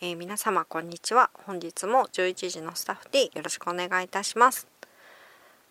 [0.00, 1.28] えー、皆様こんにちは。
[1.44, 4.68] 本日も11時のスタッフでよろしくお願いいたします。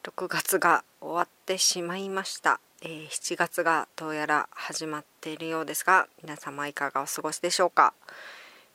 [0.03, 7.93] 6月が終わってしまいました、えー、7月がどうやら始まっているようですが皆様いかがお過ごしでしょうか、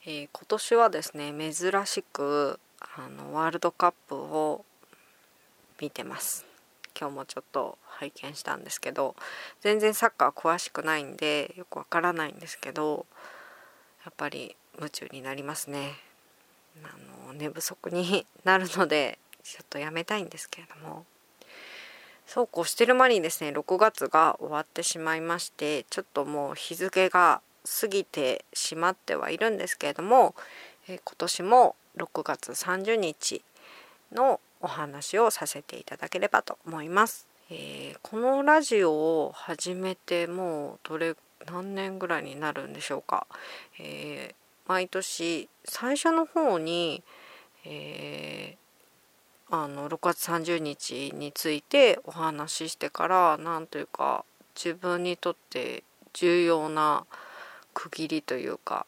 [0.06, 2.58] えー、今年はですね珍しく
[2.96, 4.64] あのワールドカップを
[5.82, 6.46] 見てます。
[6.98, 9.14] 今日もちょっと拝見したんですけど
[9.60, 13.04] 全然サッカー詳しくないんでよくわからないんですけど
[14.06, 15.92] やっぱり夢中になりますね。
[16.82, 21.04] あの寝不足になるのでちょっとやめたいんですけれども。
[22.26, 27.42] そうこうしてる間にですね6月が終わってしまいましてちょっともう日付が
[27.80, 30.34] 過ぎてしまってはいるんですけれども、
[30.88, 33.42] え今年も6月30日
[34.12, 37.26] のお話をさせていただければと思います。
[37.50, 41.14] えー、このラジオを始めてもうどれ
[41.46, 43.26] 何年ぐらいになるんでしょうか、
[43.78, 44.34] えー、
[44.72, 47.02] 毎年最初の方に、
[47.66, 54.24] えー、あの6月30日についてお話ししてから何というか
[54.56, 57.04] 自分にとって重要な
[57.74, 58.86] 区切りというか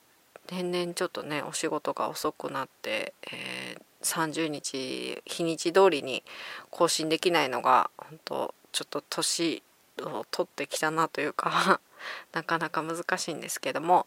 [0.51, 6.23] 年々ちょっとねお仕事が遅くなって、えー、30日日にち通りに
[6.71, 9.63] 更新できないのが本当ちょっと年
[10.01, 11.79] を取ってきたなというか
[12.33, 14.07] なかなか難しいんですけども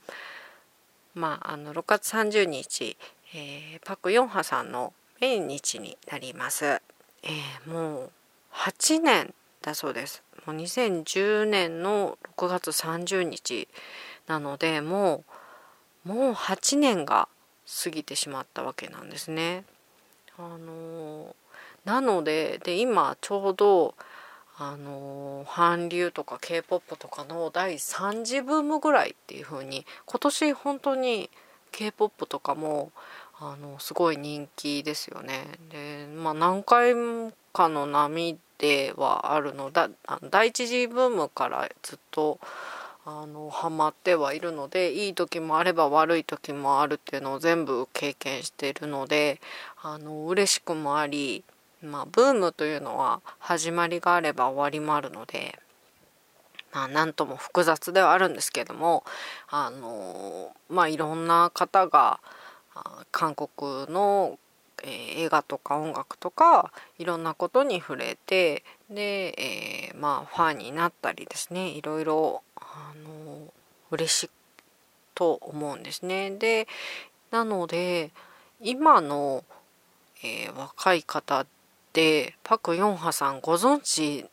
[1.18, 2.96] まああの6月30日、
[3.34, 8.12] えー、パク・ヨンハさんの命日になります、えー、もう
[8.54, 13.68] 8年だそうですもう2010年の6月30日
[14.28, 15.24] なのでも
[16.06, 17.28] うもう8年が
[17.84, 19.66] 過ぎてしまったわけなんですね。
[20.38, 21.36] あの
[21.84, 23.96] なのでで今ちょうど
[24.60, 31.30] あの韓流とか k p o p とかの第3次ブームぐらいっていう風に今年本当に
[31.72, 32.92] k p o p とかも
[33.40, 35.46] あのすごい人気ですよね。
[35.70, 36.96] でまあ何回
[37.54, 39.90] かの波ではあるのだ
[40.32, 42.40] 第一次ブームからずっと
[43.06, 49.40] あのハマってはいるのでいい時もあれば悪い時もあるっていうのを全部経験しているので
[49.82, 51.44] あの嬉しくもあり
[51.82, 55.58] まあブームというのは始まりがあれば終わりもあるので
[56.74, 59.04] まあ何とも複雑ではあるんですけども
[59.50, 62.20] あのまあいろんな方が
[63.12, 64.38] 韓国の、
[64.84, 73.54] えー、映画とか音楽とかいろんなことに触れてで、えー、まあファンになったりですねいろいろあの
[73.92, 74.30] 嬉しい
[75.16, 76.32] と思うんですね。
[76.32, 76.68] で
[77.32, 78.12] なので
[78.62, 79.44] 今の、
[80.24, 81.46] えー、若い方
[81.98, 84.28] でパク・ヨンハさんご存知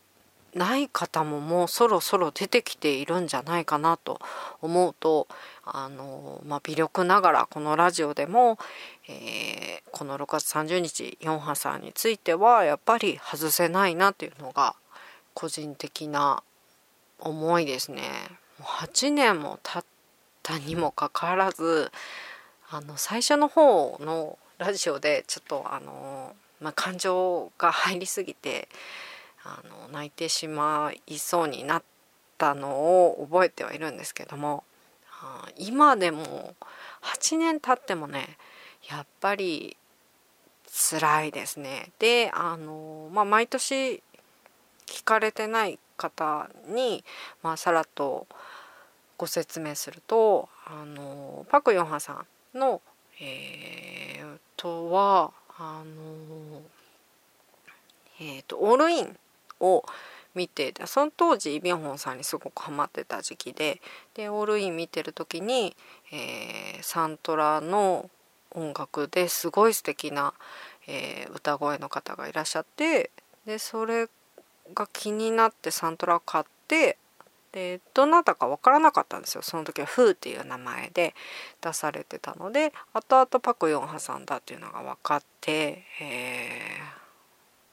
[0.54, 4.20] ない方ももうそろそろ出てきているんじゃないかなと
[4.60, 5.28] 思うと
[5.64, 8.58] あの、まあ、微力ながらこのラジオでも、
[9.08, 14.76] えー、この6月30日ヨンハさんについてはやっぱり外せないなっていうのが
[15.32, 16.42] 個人的な
[17.18, 18.02] 思いですね。
[18.58, 19.84] もう8年も経っ
[20.42, 21.90] たにもかかわらず
[22.68, 28.68] あの最初の方のラジオでちょっとあのまあ、感情が入りすぎて
[29.44, 31.82] あの泣いてしまいそうになっ
[32.38, 34.64] たのを覚えてはいるんですけども
[35.58, 36.54] 今でも
[37.02, 38.38] 8年経ってもね
[38.90, 39.76] やっぱり
[40.90, 41.90] 辛いですね。
[41.98, 44.02] であの、まあ、毎年
[44.86, 47.04] 聞かれてない方に、
[47.42, 48.26] まあ、さらっと
[49.16, 52.24] ご説明するとあのパク・ヨンハさ
[52.54, 52.80] んの、
[53.20, 55.30] えー、とは
[55.64, 56.62] あの
[58.20, 59.16] えっ、ー、とオールイン
[59.60, 59.84] を
[60.34, 63.80] 見てその当時イ・ビョンホンさんにすごくハマってた時期で
[64.14, 65.76] でオールイン見てる時に、
[66.12, 68.10] えー、サントラの
[68.50, 70.34] 音楽ですごい素敵な、
[70.86, 73.10] えー、歌声の方がいらっしゃって
[73.46, 74.08] でそれ
[74.74, 76.98] が気になってサントラを買って
[77.54, 81.14] でどなたか分からなかったんですよその時は「フー」っていう名前で
[81.60, 86.84] 出されてたので後々パク・ヨンハさんだっていうのが分かって、えー、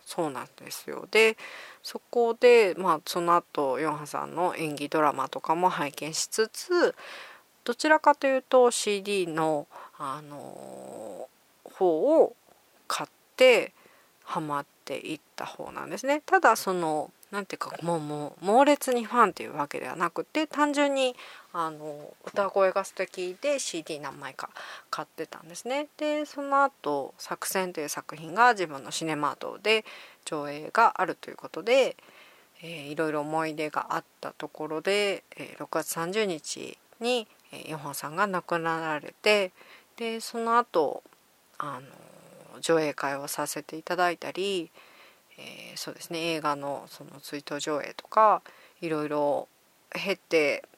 [0.06, 1.36] そうなんですよで
[1.81, 6.94] そこでまあその後ヨンハさんの演技ドラマとかも拝見しつつ
[7.63, 9.66] どちらかというと CD の、
[9.98, 12.36] あのー、方を
[12.88, 13.74] 買って
[14.25, 16.22] ハマっていった方なんですね。
[16.25, 21.16] ただその何ていうかもうもう猛烈にファンっていうわけではなくて単純に
[21.54, 24.50] あの歌声が素敵で CD 何枚か
[24.89, 25.88] 買ってたんですね。
[25.98, 29.86] でその後作戦」という作品が自分のシネマートで
[30.25, 31.95] 上映があるということで、
[32.62, 39.51] えー、いろいろ思い出があったところで、えー、6月30日に、えー、ヨハンさんが亡くなられて
[39.95, 41.04] でその後
[41.57, 44.72] あの上映会をさせていただいたり、
[45.71, 48.41] えー、そうですね映画のその追悼上映とか
[48.81, 49.47] いろいろ
[49.89, 50.69] 経てっ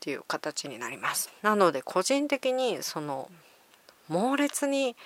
[0.00, 1.32] ていう形になります。
[1.42, 3.30] なので個人的にその
[4.08, 4.96] 猛烈に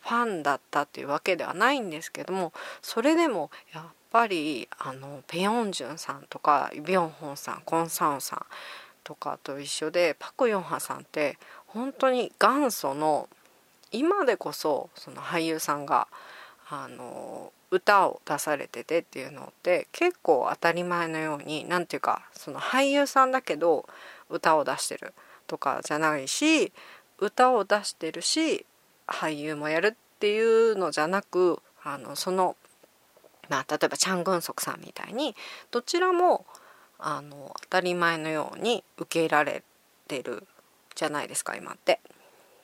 [0.00, 8.44] ファンだったっていうわけではないんですけどもそれでもやっぱりあのペヨンジュンさんとかイ・ビョンホンさんコン・サウンさん
[9.04, 13.28] とかと一緒でパク・ヨンハさんって本当に元祖の
[13.92, 16.08] 今でこそその俳優さんが
[16.68, 23.86] あの歌を出されててっていうのって結構当たり前のように何て言うかその俳優さんだけど
[24.28, 25.14] 歌を出してる
[25.46, 26.70] とかじゃないし
[27.18, 28.66] 歌を出してるし
[29.06, 32.56] 俳優もやるっていうのじゃなくあのその、
[33.48, 35.34] まあ、例えばチャン・グンソクさんみたいに
[35.70, 36.44] どちらも
[36.98, 39.62] あの当たり前のように受け入れられ
[40.08, 40.46] てる
[40.94, 42.00] じゃないですか今って。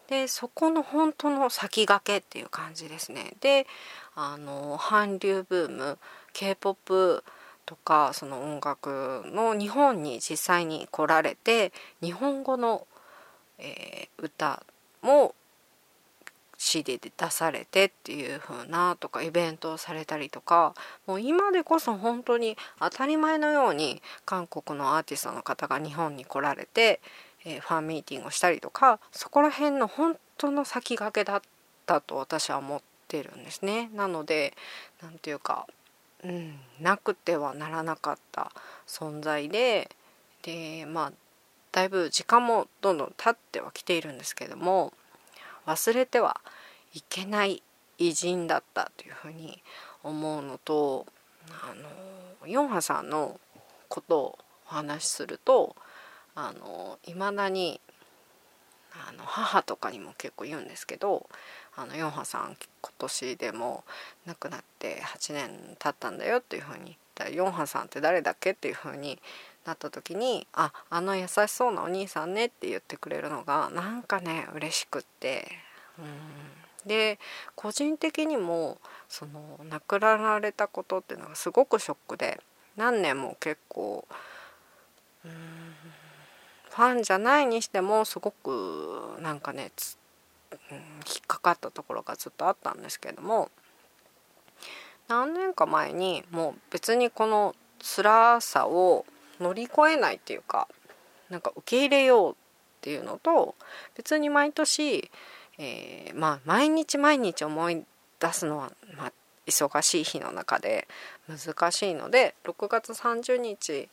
[0.09, 3.35] でそこの本当の先駆けっていう感じですね。
[3.41, 3.67] で
[4.15, 5.99] あの韓流ブーム
[6.33, 7.23] k p o p
[7.67, 11.73] とかその音楽の日本に実際に来られて
[12.03, 12.87] 日本語の、
[13.59, 14.63] えー、歌
[15.03, 15.35] も
[16.57, 20.75] CD で出されてっていう風なとかイベントをされたりとか
[21.07, 27.01] もう今でこそ本当に当たり前のように韓国のアーティストの方が日本に来られて、
[27.49, 31.43] えー、ファンミーティングをしたりとかそこら辺の本当の先駆けだっ
[31.87, 33.91] たと私は思ってるんですね。
[33.95, 34.55] なので
[35.03, 35.67] 何て言うか、
[36.23, 38.53] うん、なくてはならなかった
[38.87, 39.91] 存在で
[40.43, 41.13] でまあ
[41.73, 44.93] だいぶ時間もどんどん経ってはきているんですけども
[45.67, 46.41] 忘れては
[46.93, 47.63] いけない
[47.99, 49.63] 偉人だったというふうに
[50.03, 51.07] 思うのと
[51.51, 51.75] あ
[52.43, 53.41] のヨンハさんの
[53.89, 54.39] ことを
[54.71, 55.75] お話しすると
[56.41, 57.81] あの未だに
[58.93, 61.29] あの母とかにも結構言うんですけど
[61.75, 63.83] あのヨンハさん今年でも
[64.25, 65.51] 亡くなって8年
[65.81, 66.97] 経ったんだよっていうふうに
[67.33, 69.19] ヨンハさんって誰だっけっていうふうに
[69.67, 75.49] なった時に「ああの優しそうなお兄さんね」って言ってくれるのがなんかね嬉しくって。
[75.99, 76.07] うん。
[76.87, 77.19] で
[77.55, 82.41] 個人的にもその亡くなられたことっていうのがすごくショックで
[82.77, 84.07] 何年も結構
[85.25, 85.68] うん
[86.79, 89.73] ファンじゃないにしてもすごくなんかね
[90.71, 93.51] うん、引っかかったところがずっとあったんですけども
[95.09, 99.05] 何年か前にもう別にこの辛さを
[99.41, 100.69] 乗り越えないっていうか
[101.29, 102.35] なんか受け入れようっ
[102.81, 103.57] ていうのと
[103.97, 105.11] 別に毎年、
[105.59, 107.85] えー、まあ毎日毎日思い
[108.21, 109.13] 出すのは、まあ、
[109.49, 110.87] 忙しい日の中で
[111.29, 113.89] 難しいので6月30日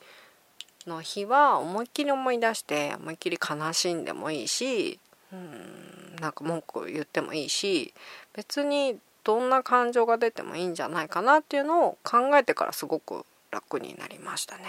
[0.88, 5.00] の日は思いっきり思い出して思いっきり悲しんでもいいし
[5.32, 7.94] うんなんか文句を言ってもいいし
[8.34, 14.64] 別にどんな感情が出てもいいんじゃないかなっていうのを考えてからすごく楽になりましたね。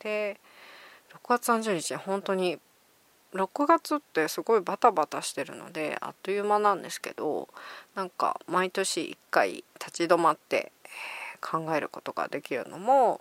[0.00, 0.38] で
[1.14, 2.58] 6月30日本当に
[3.34, 7.48] 6月ってすごいバタバタしてるのであっという間なんですけど
[7.94, 10.72] なんか毎年1回立ち止まって
[11.40, 13.20] 考えることができるのも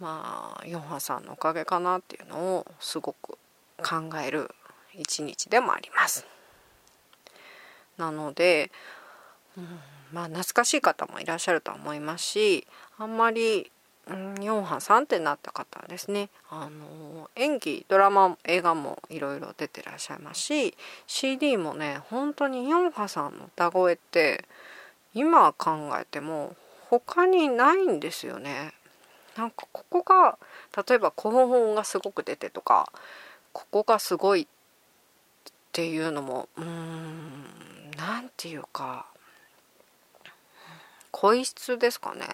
[0.00, 3.38] まあヨンハさんのおかげかなっていうのをすごく
[3.78, 4.50] 考える
[4.94, 6.26] 一日でもあります。
[7.96, 8.70] なので、
[9.56, 9.80] うん、
[10.12, 13.70] まあ懐かしい方もいらっしゃるとは思いますしあんまり
[14.06, 20.74] うんヨンハさんってなった方はですねあの演技ドラマ映画もいろいろ出てらっしゃいますし
[21.06, 24.44] CD もね本当にヨンハさんの歌声って
[25.12, 26.56] 今考えても
[26.88, 28.72] 他にないんですよね。
[29.38, 30.36] なんかここが
[30.88, 32.90] 例えば高音がすごく出てとか
[33.52, 34.46] ここがすごいっ
[35.72, 39.06] ていうのもうーん何て言うか
[41.12, 42.26] 声質ですかね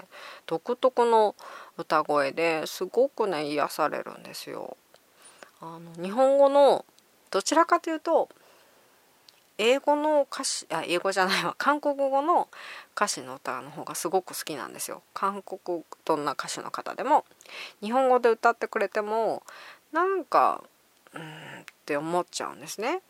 [0.46, 1.34] 独特の
[1.76, 4.76] 歌声ですごくね癒されるんですよ。
[5.60, 6.84] あの日本語の
[7.30, 8.28] どちらかというと
[9.58, 12.48] 英語の歌詞あ英語じゃないわ 韓国語の
[12.96, 15.02] 歌詞の歌の方がすごく好きなんですよ。
[15.12, 17.24] 韓国どんな歌手の方でも
[17.80, 19.42] 日本語で歌ってくれても
[19.92, 20.62] なんか
[21.12, 23.02] うんって思っちゃうんですね。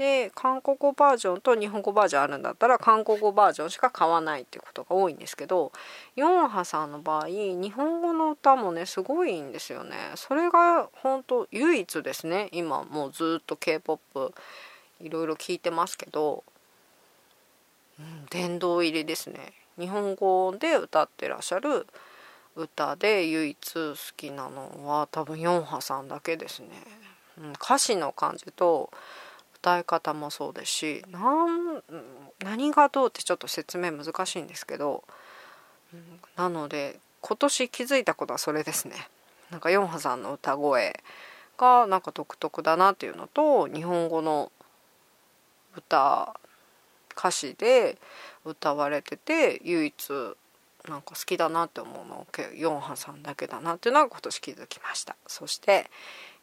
[0.00, 5.72] で韓国語バージョンと日本語バージョンあるんだったら韓国語バージョンしか買わないっていうことが多いんですけど
[6.16, 14.34] ヨンハさんの場合日本語の歌もねすごいんですよねそれが本当唯一ですね今もうずっと k p o p
[15.00, 16.44] いろいろ聞いてますけど、
[17.98, 21.86] うん、殿堂入りですね日本語で歌ってらっしゃる
[22.56, 26.68] 歌で唯一好きなのは多分ヨンハさんだけですね、
[27.38, 28.90] うん、歌詞の感じと
[29.56, 31.82] 歌い方もそうですしなん
[32.42, 35.04] 何がどうってちょっと説明難しいんですけど、
[35.92, 38.94] うん、なので今年気づいたことはそれですね。
[39.50, 41.02] なんかヨンハさんの歌声
[41.58, 44.50] がなんか独特だなっていうのと日本語の
[45.76, 46.34] 歌
[47.16, 47.98] 歌詞で
[48.44, 50.10] 歌われてて唯一
[50.88, 55.90] なんか好きだなって思うのヨンハさんだけだなっていうのが今年気づきましたそして、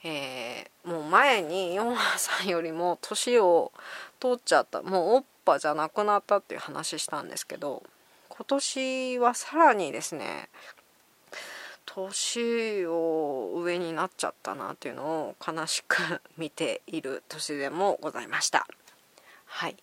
[0.04, 3.72] えー、もう前にヨンハさんよりも年を
[4.20, 7.82] 取っちゃったもうおっぱじゃなくなったっていう話したんですけど
[8.30, 10.50] 今年はさらにですね
[11.88, 18.68] 年を上になっちゃったなっていうのを悲しく見ている年でもございました。
[19.58, 19.76] はい、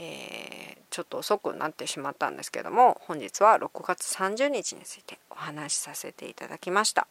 [0.00, 7.06] えー、ちょっと遅くなってしまったんですけども本日は6月30日についてお話しさせていただきました、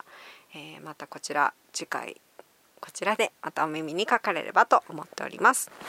[0.53, 2.19] えー、またこちら次回
[2.81, 5.71] こちらでまたお耳にかかれればと思っております。